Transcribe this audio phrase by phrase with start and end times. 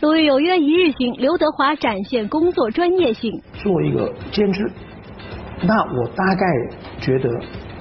[0.00, 3.30] 鲁豫有约一日行，刘德华展现工作专业性。
[3.54, 4.68] 做一个监制，
[5.62, 6.46] 那我大概
[6.98, 7.28] 觉得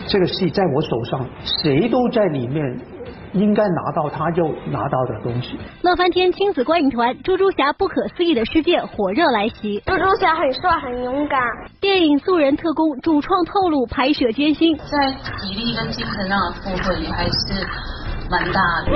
[0.05, 2.79] 这个戏在我手上，谁都在里面
[3.33, 5.57] 应该拿到他就拿到的东西。
[5.81, 9.79] 乐翻天亲子观影团《猪猪侠不可思议的世界》火热来袭。
[9.85, 11.39] 猪猪侠很帅很勇敢。
[11.79, 17.65] 电影《素人特工》主创透露拍摄艰辛，在体力跟精神上的负荷也还是
[18.29, 18.91] 蛮大的。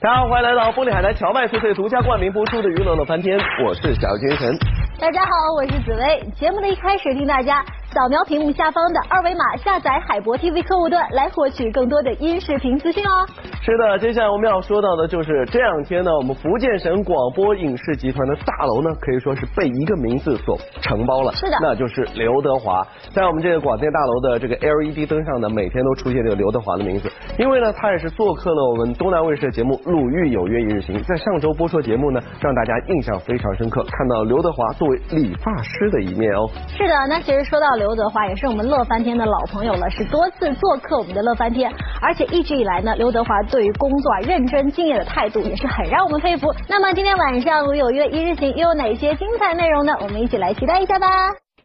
[0.00, 4.56] 大家好，欢迎来到玻璃海南荞麦脆脆独家冠名播出的娱乐乐翻天，我是小金神。
[5.00, 6.20] 大家好，我是紫薇。
[6.36, 7.64] 节目的一开始，听大家。
[7.94, 13.26] 扫描屏幕下方的二维码，下载海博 TV 客户端来获取更多的音视频资讯哦。
[13.62, 21.32] 是的，接下来我们要说到的就是这两天呢，我们福建省广播影视集团的大楼呢，可以说是被一个名字所承包了。
[21.32, 22.86] 是的，那就是刘德华。
[23.14, 30.94] 在我们这个广电大楼的这个 LED 灯上呢，每天都出现这个刘德华的名字，因为呢，他也是做客了我们东南卫视的节目《鲁豫有约一日行》。
[31.04, 36.46] 在上周播出的节目呢，让大家印象非常深刻，看到刘德华作为理发师的一面哦。
[36.68, 38.68] 是的，那其实说到刘德华，也是我们。
[38.68, 46.52] 乐翻天的老朋友了，是多次做客我们的乐翻天，而且一直以来呢，刘德华对于工作啊认真敬业的态度也是很让我们佩服。
[46.68, 49.94] 那么今天晚上鲁豫有约一日行又有哪些精彩内容呢？
[50.02, 51.06] 我们一起来期待一下吧。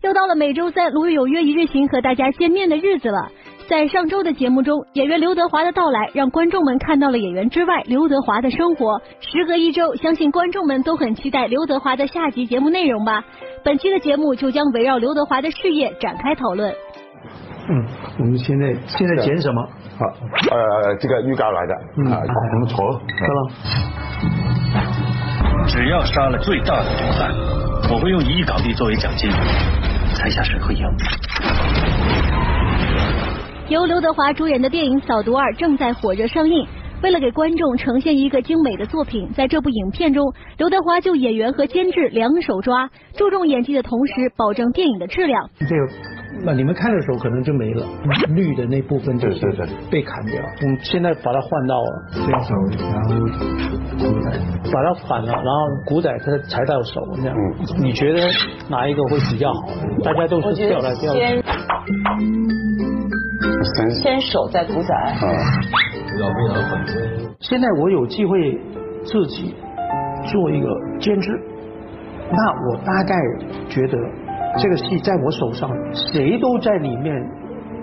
[0.01, 3.29] 又到了每周三鲁豫有约一日行和大家见面的日子了。
[3.67, 9.01] 在上周的节目中，演员刘德华的到来让观众们看到了演员之外刘德华的生活。
[9.21, 13.23] 时隔一周，相信观众们都很期待刘德华的下集节目内容吧。
[13.63, 16.73] 本期的节目就将围绕刘德华的事业展开讨论。
[17.69, 17.85] 嗯，
[18.19, 19.65] 我们现在现在剪什么？
[19.97, 20.05] 好，
[20.51, 21.73] 呃，这个预告来的，
[22.13, 23.39] 啊，我们错了，错了。
[25.65, 27.31] 只要杀了最大的毒贩，
[27.89, 29.31] 我会用一亿港币作为奖金，
[30.13, 30.85] 猜下谁会赢。
[33.69, 36.67] 由刘德华主演的电影《扫毒二》正在火热上映。
[37.03, 45.49] 为了给观众呈现一个精美的作品，在这部影片中，刘德华就演员和监制两手抓，注重演技的同时，保证电影的质量。
[45.59, 45.75] 这个，
[46.45, 47.85] 那你们看的时候可能就没了，
[48.29, 49.41] 绿的那部分就是
[49.91, 50.35] 被砍掉。
[50.61, 51.75] 我们现在把它换到
[52.13, 53.09] 这样手，然后
[53.99, 54.31] 古仔，
[54.71, 57.35] 把它反了，然后古仔它才到手这样。
[57.81, 58.29] 你觉得
[58.69, 59.67] 哪一个会比较好？
[60.05, 61.43] 大家都是掉来掉去。
[64.01, 64.93] 先手在古仔。
[67.39, 68.59] 现在我有机会
[69.03, 69.53] 自己
[70.25, 70.67] 做一个
[70.99, 71.31] 监制，
[72.31, 73.15] 那我大概
[73.67, 73.97] 觉得
[74.57, 77.13] 这个戏在我手上，谁都在里面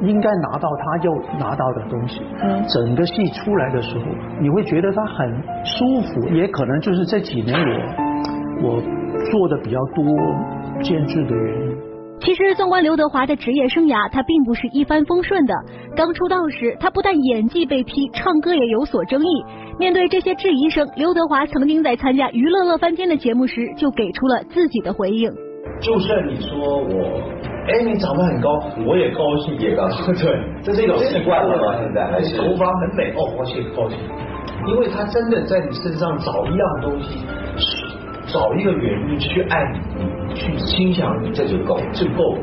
[0.02, 2.22] 应该拿到他要拿到的东西。
[2.42, 2.62] 嗯。
[2.66, 4.04] 整个戏出来的时候，
[4.40, 5.30] 你会觉得他很
[5.64, 7.54] 舒服，也可能就是这几年
[8.62, 8.80] 我我
[9.30, 10.04] 做的比较多
[10.82, 11.69] 监制的原因。
[12.22, 15.54] 其实，纵观刘德华的职业生涯，他并不是一帆风顺的。
[15.96, 19.44] 刚出道时，他不但演技被批，唱歌也有所争议。
[19.78, 25.32] 面对这些质疑声，刘德华曾经在参加《娱乐乐翻天》的节目时，就给出了自己的回应。
[25.80, 27.22] 就算你说我，
[27.66, 30.12] 哎，你长得很高，我也高兴，也高兴。
[30.22, 31.80] 对，这是一种习惯了吧？
[31.80, 33.98] 现在还是头发很美，哦，高兴高兴。
[34.68, 37.24] 因为他真的在你身上找一样东西。
[38.26, 40.04] 找一个原因去爱你，
[40.34, 42.38] 去欣赏你，这就够，就够。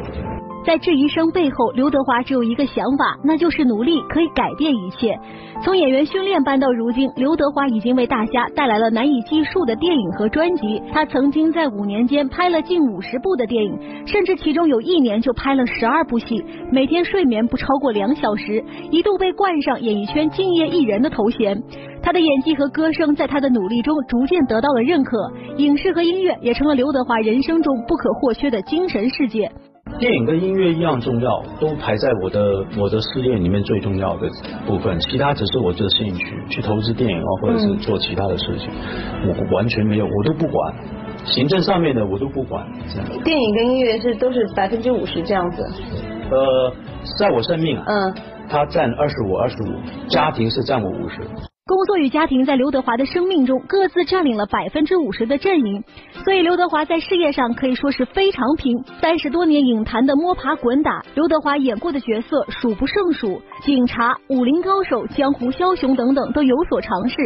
[0.68, 5.18] 在质疑声背后，刘德华只有一个想法，那就是努力可以改变一切。
[5.64, 10.84] 从演员训练班到如今，刘德华已经为大家带来了难以计数的电影和专辑。
[10.92, 18.62] 他曾经在五年间拍了近五十部的电影，甚至其中有一年就拍了十二部戏，每天睡眠不超过两小时，
[18.92, 21.64] 一度被冠上演艺圈敬业艺人的头衔。
[22.04, 29.50] 他的演技和歌声在他的努力中逐渐得到了认可，影视和音乐也成了刘德华人生中不可或缺的精神世界。
[30.00, 34.30] 电影跟音乐一样重要，都排在我的我的事业里面最重要的
[34.66, 38.70] 部分，其他只是我的兴趣，去投资电影啊，或者是做其他的事情，
[39.26, 40.74] 我完全没有，我都不管，
[41.26, 42.66] 行政上面的我都不管。
[42.94, 43.24] 这样。
[43.24, 45.64] 电影跟音乐是都是百分之五十这样子。
[46.30, 46.72] 呃，
[47.18, 48.16] 在我生命啊，嗯，
[48.48, 51.22] 他占二十五二十五，家庭是占我五十。
[51.68, 55.84] 工作与家庭在刘德华的生命中各自占领了百分之五十的阵营，
[56.24, 58.74] 所以刘德华在事业上可以说是非常拼。
[59.02, 67.18] 三十多年影坛的摸爬滚打，刘德华演过的角色数不胜数，警察、武林高手、江湖枭雄等等都有所尝试。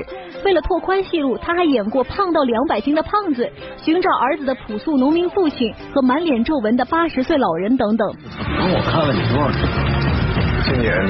[0.43, 3.47] 为了拓宽戏路，他还演过胖到两百斤的胖子、
[3.77, 8.09] 寻找儿子的朴素农民父亲和满脸皱纹的八十岁老人等等。
[8.09, 10.10] 我看了你多少年？
[10.63, 11.09] 今年以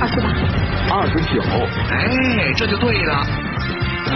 [0.00, 0.26] 二十八。
[0.88, 1.42] 二十九，
[1.90, 1.94] 哎，
[2.56, 3.26] 这就对了。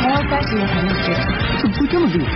[0.01, 1.13] 还要三十年才能结，
[1.59, 2.33] 怎么会这么厉害？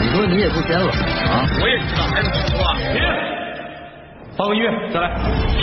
[0.00, 1.44] 你说你也不编了啊？
[1.60, 2.58] 我也知道，还是你说。
[4.36, 5.04] 放个，音乐再来。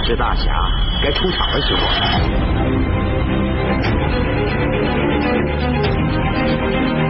[0.05, 0.51] 是大侠
[1.03, 1.81] 该出场的时候。
[7.03, 7.06] 因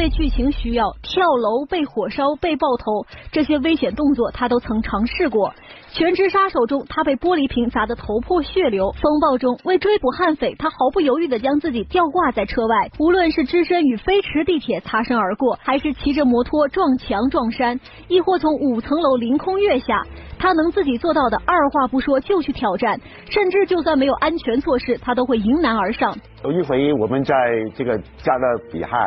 [0.00, 5.52] 为剧情需要，跳楼、被火烧、被爆头这些危险动作，他都曾尝试过。
[5.92, 12.90] 全职杀手中，他被玻璃瓶砸得头破血流；风暴中，为追捕悍匪，他毫不犹豫地将自己吊挂在车外。
[12.98, 20.00] 无论是只身与飞驰地铁擦身而过，还是骑着摩托撞墙撞山，亦或从五层楼凌空跃下，
[20.40, 22.98] 他能自己做到的，二话不说就去挑战，
[23.28, 26.16] 甚至就算没有安全措施，他都会迎难而上。
[26.42, 27.34] 有一回我们在
[27.74, 28.98] 这个加勒比海，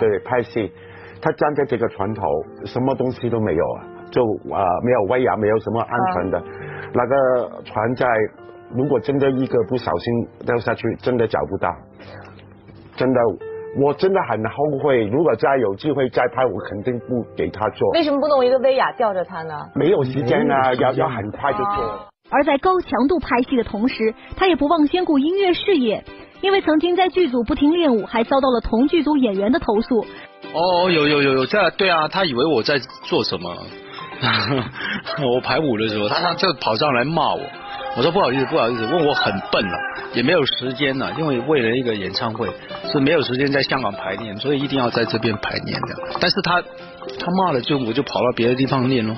[0.00, 0.72] 对对，拍戏，
[1.22, 2.26] 他站在这个船头，
[2.64, 6.42] 什么东西都没有啊，就啊、没有威亚，没有什么安全的，
[6.92, 8.04] 那个船在
[8.74, 11.68] 如果真的一个不小心掉下去，真的找不到，
[12.96, 13.20] 真的。
[13.80, 17.88] 我真的很后悔，如果再有机会再拍，我肯定不给他做。
[17.92, 19.54] 为什么不弄一个威亚吊着他呢？
[19.74, 22.08] 没有时间啊，要要很快就做。
[22.30, 26.04] 而在高强度拍戏的同时，他也不忘兼顾音乐事业，
[26.40, 30.04] 因为曾经在剧组不停练舞，还遭到了同剧组演员的投诉。
[30.54, 33.54] 哦，有有有有，这对啊，他以为我在做什么。
[34.22, 37.40] 我排舞的时候，他他就跑上来骂我。
[37.96, 39.78] 我说不好意思，不好意思，问我很笨了、
[40.14, 42.48] 也没有时间了、因为为了一个演唱会
[42.92, 45.88] 是没有时间在香港排练，所以一定要在这边排练的。
[46.20, 46.62] 但是他
[47.18, 49.16] 他骂了就我就跑到别的地方练咯，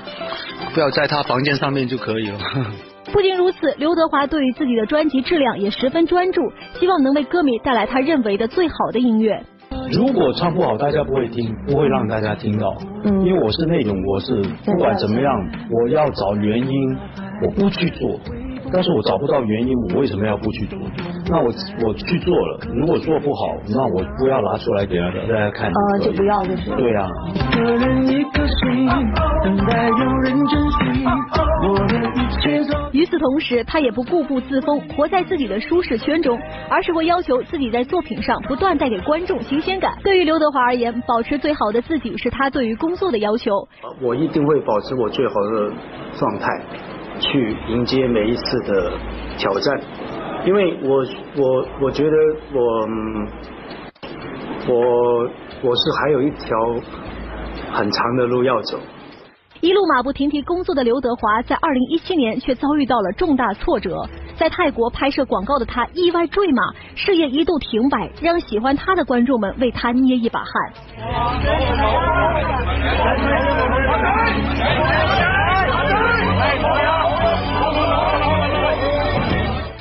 [0.72, 2.38] 不要在他房间上面就可以了。
[3.12, 6.40] 不仅如此，刘德华对于自己的专辑质量也十分专注，
[6.80, 9.40] 希望能为歌迷带来他认为的最好的音乐。
[9.92, 12.74] 如果唱不好，大家不会听，不会让大家听到。
[13.04, 15.32] 嗯，因为我是那种，我是不管怎么样，
[15.70, 16.96] 我要找原因，
[17.42, 18.18] 我不去做。
[18.74, 20.76] 但是我找不到原因，我为什么要不去做？
[21.30, 21.46] 那我
[21.86, 25.70] 我去做了，如果做不好，那我不要拿出来给大家大家看。
[25.70, 26.70] 呃，就不要就是。
[26.70, 27.08] 对啊。
[32.92, 36.38] 与此同时，他也不固步自封，活在自己的舒适圈中，
[36.68, 39.96] 而是会要求自己在作品上不断带给观众新鲜感。
[40.02, 43.52] 对于刘德华而言，保持最好的自己是他对于工作的要求。
[44.00, 45.72] 我一定会保持我最好的
[46.18, 46.48] 状态，
[47.20, 48.92] 去迎接每一次的
[49.38, 49.80] 挑战，
[50.44, 51.04] 因为我
[51.36, 52.16] 我我觉得
[52.52, 52.60] 我
[54.68, 55.28] 我
[55.62, 56.56] 我是还有一条
[57.72, 58.78] 很长的路要走。
[59.60, 64.06] 一路马不停蹄工作的刘德华，在二零一七年却遭遇到了重大挫折。
[64.36, 66.62] 在泰国拍摄广告的他意外坠马，
[66.94, 70.52] 事业一度停摆，让喜欢他的观众们为他捏一把汗。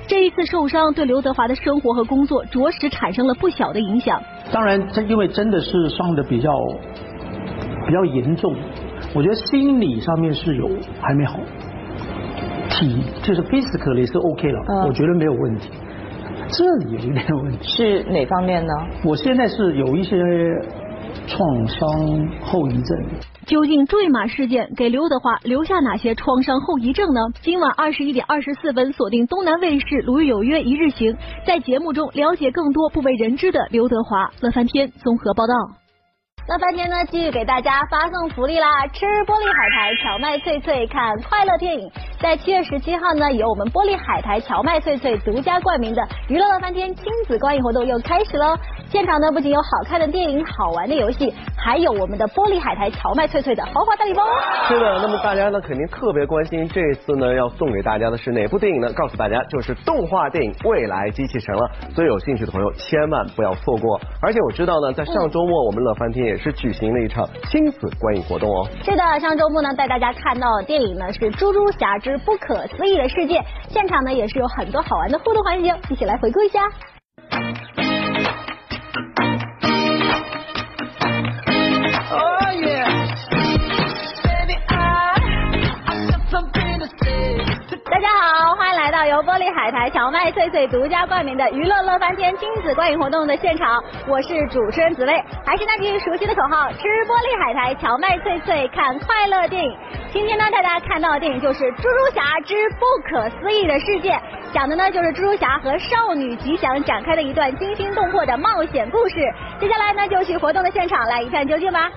[0.07, 4.21] 这一次受伤对刘德华的生活和工作着实产生了不小的影响。
[4.51, 6.51] 当然，这因为真的是伤的比较
[7.88, 8.53] 比较严重，
[9.15, 10.69] 我觉得心理上面是有
[11.01, 11.39] 还没好，
[12.69, 15.69] 体就是 physically 是 OK 了，嗯我觉得没有问题。
[16.50, 18.74] 这里有一点问题，是哪方面呢？
[19.03, 20.15] 我现在是有一些
[21.27, 21.87] 创伤
[22.41, 22.97] 后遗症。
[23.45, 27.19] 究竟坠马事件给刘德华留下哪些创伤后遗症呢？
[27.41, 31.13] 今晚二十一点二十四分，锁定东南卫视《鲁豫有约一日行》，
[31.45, 34.29] 在节目中了解更多不为人知的刘德华。
[34.41, 35.53] 乐翻天综合报道。
[36.45, 38.86] 乐翻天呢，继续给大家发送福利啦！
[38.88, 41.89] 吃玻璃海苔荞麦脆脆，看快乐电影。
[42.24, 48.58] 在七月十七号呢，由我们玻璃海苔荞麦脆脆独家冠名的娱乐乐翻天亲子观影活动又开始喽！
[48.88, 54.30] 现场呢不仅有好看的电影、好玩的游戏，还有我们的玻璃海苔荞麦脆脆的豪华大礼包哦。
[54.70, 58.94] 是的，那么大家呢肯定特别关心，这次呢要送给大家的是哪部电影呢？
[58.94, 61.70] 告诉大家，就是动画电影《未来机器人》了。
[61.94, 64.00] 所以有兴趣的朋友千万不要错过。
[64.22, 68.65] 而且我知道呢，在上周末我们乐翻天也是举行了一场亲子观影活动哦。
[68.82, 73.39] 是的，上周末呢带大家看到的电影呢是《猪猪侠之不可思议的世界》，
[73.70, 76.60] 现场呢也是有很多好玩的互动环节，一起来回顾一下。
[89.24, 95.13] 玻璃海苔荞麦脆脆独家冠名的娱乐乐翻天亲子观影活动的现场，我是主持人紫薇，
[95.46, 99.77] 还是那句熟悉的口号：吃玻璃海苔荞麦脆脆，看快乐电影。
[100.12, 104.12] 今天呢，带大家看到的电影就是《猪猪侠之不可思议的世界》，
[104.53, 109.15] 讲的呢就是猪猪侠和少女吉祥展开的一段惊心动魄的冒险故事。
[109.58, 111.89] 接下来呢，就去活动的现场来一探究竟吧。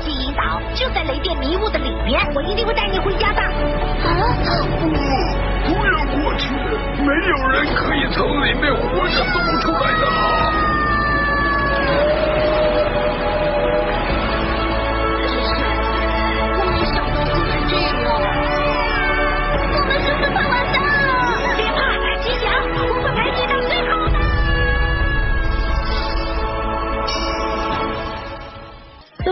[0.00, 3.40] 记忆岛就在雷电迷雾的里面，我一定会带你回家的。
[5.64, 6.54] 不要过去，
[7.02, 10.63] 没有人可以从里面活着走出来的。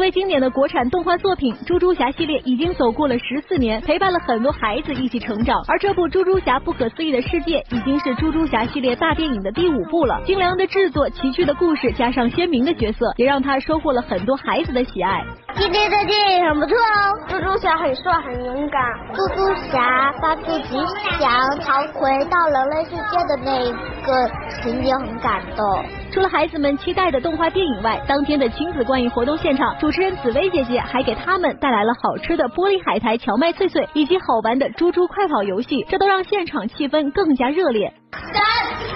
[0.02, 5.62] 为经典的国产动画作品，《猪猪侠》系列已经走过了十四年，陪伴了很多孩子一起成长。
[5.68, 10.20] 而这部《猪猪侠不可思议的世界》已经是《猪猪侠》系列大电影的第五部了。
[10.26, 15.22] 精良的制作、奇趣的故事，加上鲜明的角色，也让他收获了很多孩子的喜爱。
[15.54, 18.82] 今天的电影很不错哦，猪猪侠很帅很勇敢，
[19.14, 20.78] 猪猪侠帮助吉
[21.20, 21.30] 祥
[21.60, 23.70] 逃回到人类世界的那
[24.04, 24.28] 个
[24.64, 25.64] 情节很感动。
[26.10, 37.92] 除了孩子们期待的动画电影外，当天的亲子观影活动现场，主主持人紫薇姐姐还给他们带来了好吃的玻璃海苔荞麦脆脆，以及好玩的猪猪快跑游戏，这都让现场气氛更加热烈。
[38.32, 38.42] 三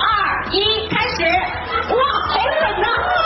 [0.01, 1.23] 二一，开始！
[1.93, 3.26] 哇，好冷啊！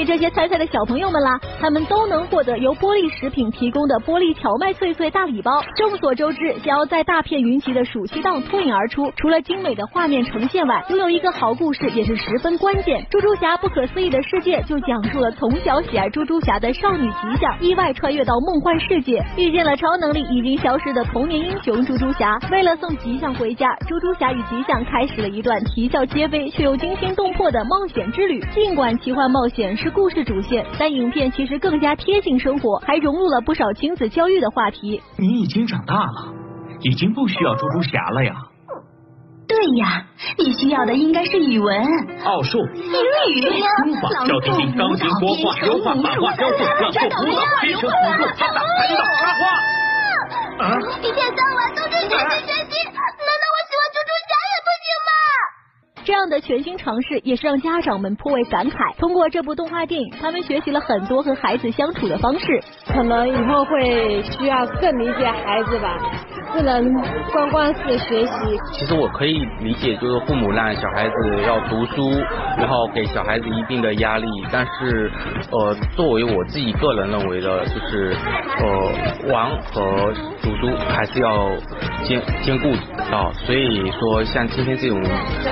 [0.00, 1.38] 恭喜这些参赛的小朋友们啦！
[1.60, 5.62] 他们都能获得由玻璃食品提供的玻璃荞麦脆脆大礼包。
[5.76, 13.04] 众所周知，想要在大片云集的暑期档脱颖而出，除了精美的画面呈现外，拥有一个好故事也是十分关键。
[13.10, 22.38] 猪猪侠不可思议的世界就讲述了从小喜爱猪猪侠的少女吉祥，意外穿越到梦幻世界，遇见了超能力已经消失的童年英雄猪猪侠。
[22.50, 28.42] 为了送吉祥回家，猪猪侠与吉祥开始了一段啼笑皆非却又惊心动魄的冒险之旅。
[28.54, 35.02] 尽管奇幻冒险是故事主线，但影片其实更加贴近生活，还融入了不少亲子教育的话题。
[35.16, 36.32] 你已经长大了，
[36.80, 38.34] 已经不需要猪猪侠了呀。
[39.48, 40.06] 对呀，
[40.38, 41.84] 你需要的应该是语文、
[42.24, 42.92] 奥数、英
[43.34, 49.42] 语、书法、小提琴、钢琴、国画、油画、版画、雕塑、朗诵、舞蹈、编程、武术、拍打、弹道、插花。
[50.60, 50.78] 啊！
[51.02, 55.10] 一天到晚都是学习学习，难道我喜欢猪猪侠也不行吗？
[56.10, 58.92] 这样的全新尝试也是让家长们颇为感慨。
[58.98, 62.60] 通过这部动画电影，他们学习了很多和孩子相处的方式。
[62.84, 65.96] 可能以后会需要更理解孩子吧，
[66.52, 66.92] 不能
[67.32, 68.32] 光光是学习。
[68.72, 71.14] 其实我可以理解，就是父母让小孩子
[71.46, 72.10] 要读书，
[72.58, 74.26] 然后给小孩子一定的压力。
[74.50, 75.10] 但是，
[75.50, 78.14] 呃，作为我自己个人认为的，就是
[78.58, 81.50] 呃，玩和读书还是要
[82.04, 82.72] 兼兼顾
[83.10, 83.32] 到。
[83.32, 85.00] 所以说，像今天这种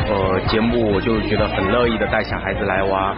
[0.08, 3.16] 呃节目，我就觉得很乐意的带小孩子来玩。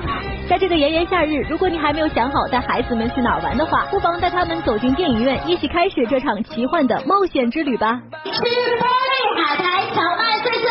[0.50, 8.00] 在这个炎炎夏日，如果你还没有想好带孩子们去哪儿玩的话，不妨带他们走进电影院，一起开始这场奇幻的冒险之旅吧。
[8.24, 10.68] 吃玻璃海苔荞麦脆脆。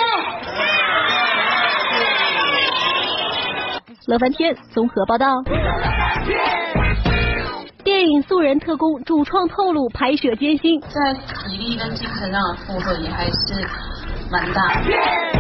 [4.07, 5.27] 乐翻天综合报道。
[7.86, 13.65] 电影《素人特工》主创透露，拍摄艰辛，在体力跟精神上的负荷也还是
[14.29, 15.38] 蛮大的。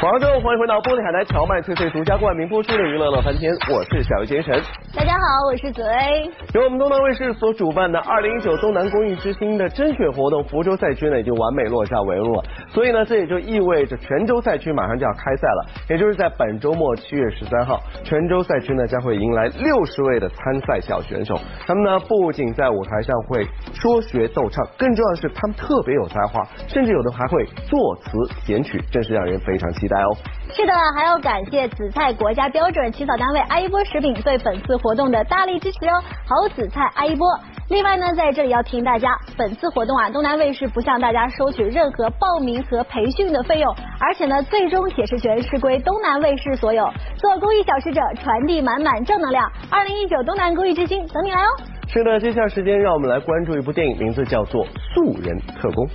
[0.00, 4.62] 广州，欢迎回到玻璃海苔荞麦脆脆独家冠名播出的娱乐乐翻天，我是小鱼杰神。
[4.94, 6.30] 大家好，我是紫薇。
[6.54, 12.44] 由我们东南卫视所主办的二零一九东南公益之星的甄选活动福州赛区呢，已经完美落下帷幕了。
[12.68, 21.34] 所以呢，这也就意味着泉州赛区马上就要开赛了，也就是在本周末七月十三号，泉州赛区呢将会迎来六十位的参赛小选手。
[21.66, 28.12] 他们呢不仅在舞台上会说学逗唱，更重要的是他们特别有才华，甚至有的还会作词
[28.46, 30.16] 填曲，真是让人非常期待哦。
[30.50, 36.02] 是的，还要感谢紫菜国家标准起草单位阿一波食品对本次活动的大力支持哦。
[36.26, 37.26] 好紫菜阿一波。
[37.68, 46.88] 另外呢，在这里要提醒大家，本次活动啊，东南卫视不向大家收取任何报名和培训的费用，而且呢，最终解释权是归东南卫视所有。
[47.18, 49.52] 做公益小使者，传递满满正能量。
[49.70, 51.48] 二零一九东南公益之星，等你来哦。
[51.88, 54.64] 是的，接下来时间让我们来关注一部电影，名字叫做
[54.94, 55.86] 《素人特工》。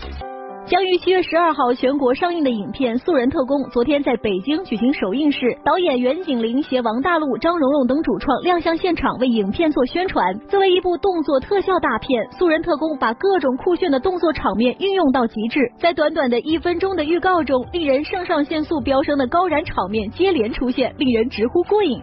[0.73, 10.35] 将于七月十二号全国上映的影片《素人特工》，昨天在北京举行首映式，导演袁景林携王大陆、张荣荣等主创亮相现场为影片做宣传。
[10.49, 22.01] 作为一部动作特效大片，《素人特工》把各种酷炫的动作场面运用到极致，在短短的一分钟的预告中，令人肾上腺素飙升的高燃场面接连出现，令人直呼过瘾。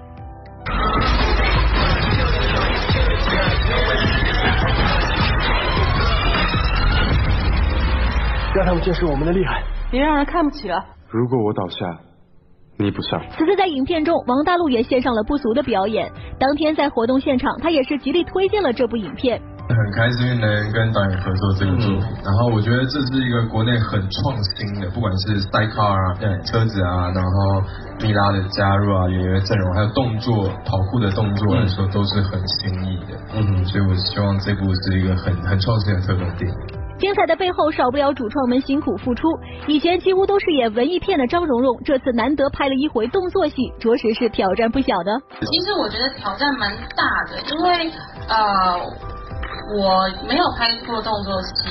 [8.54, 10.85] 让他们见识我们的厉害，别让人看不起了。
[11.09, 11.99] 如果我倒下，
[12.78, 13.21] 你不上。
[13.37, 16.11] 此次在影片中，王大陆也献上了不俗的表演。
[16.38, 19.40] 当天在活动现场，他也是极力推荐了这部影片。
[19.69, 27.62] 很开心能跟导演合作这个作品，然后我觉得这是一个国内很创新的，不管是赛 car 啊、车子啊，然后
[28.02, 33.14] 米拉的加入啊、演员阵容，还有动作跑酷的动作来说，都是很新颖的。
[33.33, 36.79] 嗯，所以我希望这部是一个很很创新的特种电影。
[37.00, 39.26] 精彩的背后少不了主创们辛苦付出。
[39.66, 45.21] 以前几乎都是演文艺片的张蓉蓉，这次难得拍了一回动作戏，着实是挑战不小的。
[45.40, 47.02] 其实我觉得挑战蛮大
[47.33, 47.90] 的，因为
[48.28, 48.78] 呃。
[49.73, 51.71] 我没有拍过动作戏，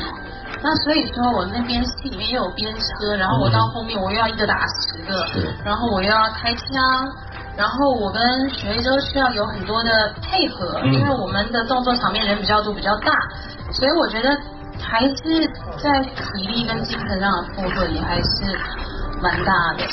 [0.64, 5.28] 那所以说我那边戏里面又有鞭车，然后我到后面我又要一个打十个，
[5.66, 6.66] 然后我又要开枪，
[7.58, 13.12] 然后我跟许魏洲需要有很多的配合，因为我们的动作场面人比较多比较大，
[13.74, 14.30] 所以我觉得
[14.90, 15.14] 还是
[15.78, 18.58] 在体力跟精神上的负荷也还是
[19.22, 19.84] 蛮大的。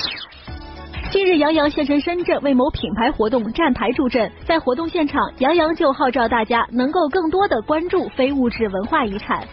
[1.10, 9.46] 近日，杨洋现身深圳为某品牌活动站台助阵，在活动现场，杨洋就号召大家能够更多的关注非物质文化遗产。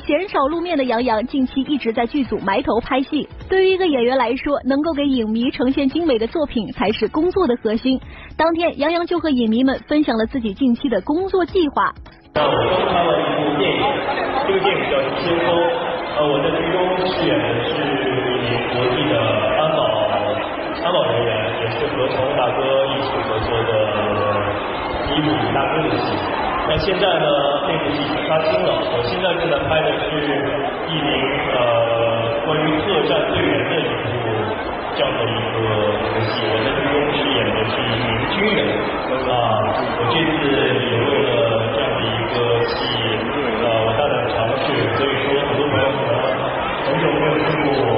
[0.00, 3.28] 鲜少露面的杨洋，近期一直在剧组埋头拍戏。
[3.48, 8.00] 对于一个演员来说，能够给影迷呈现精美的作品才是工作的核心。
[8.36, 11.92] 当天，杨洋就和影迷们分享了自己近期的工作计划。
[12.34, 13.80] 我刚拍了一部电影，
[14.46, 15.46] 这个电影叫《天空》，
[16.16, 16.76] 呃，我在剧中
[17.06, 17.72] 饰演的是
[18.76, 19.16] 国际的
[19.56, 19.80] 安保
[20.84, 21.30] 安保人员，
[21.62, 22.60] 也是和成龙大哥
[22.92, 23.70] 一起合作的
[25.08, 26.45] 一部大哥的戏。
[26.68, 27.26] 那现在呢，
[27.62, 28.68] 那部戏已经杀青了。
[28.90, 30.18] 我现在正在拍的是
[30.90, 31.08] 一名
[31.54, 31.56] 呃
[32.44, 34.18] 关于特战队员的一部
[34.94, 35.56] 这样的一个
[36.26, 36.42] 戏。
[36.50, 38.60] 我在剧中饰演的是一名军人
[39.30, 39.62] 啊。
[39.96, 41.30] 我这次也为了
[41.72, 42.74] 这样的一个戏，
[43.62, 44.66] 呃，我大胆尝试。
[44.98, 46.18] 所以说，很多朋友可能
[46.82, 47.94] 很久没有听过我。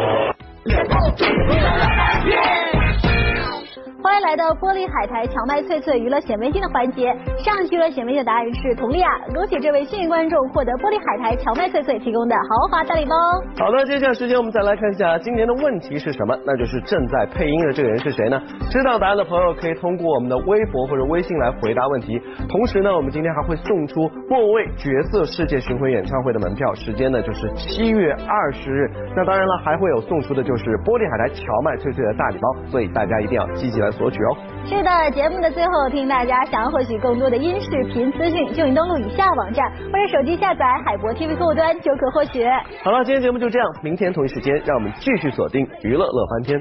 [4.29, 7.17] 来到玻璃海苔荞麦脆脆娱乐显微镜的环节。
[7.41, 13.17] 上期娱乐显微镜答案是佟丽娅，恭喜这位幸运观众获得玻璃海苔荞麦脆脆提供的豪华大礼包。
[13.57, 18.37] 好的，接下来时间我们再来看一下今年的问题是什么，那就是正在配音的这个人是谁呢？
[18.69, 22.21] 知道答案的朋友可以通过我们的微博或者微信来回答问题。
[22.51, 28.91] 同时呢，我们今天还会送出莫文蔚角色世界巡回演唱会的门票，时间呢就是七月二十日。
[29.17, 33.89] 那当然了，还会有送出的就是玻璃海苔荞麦脆脆的大礼包，所以大家一定要积极来。
[33.91, 34.37] 索取哦。
[34.67, 42.45] 是的，节目的最后，提醒大家，想要获取更多的音视频资讯，就请登录以下网站或者手机下载海博 TV 客户端就可获取。
[42.83, 46.61] 好了，今天节目就这样，明天同一时间，让我们继续锁定娱乐乐翻天。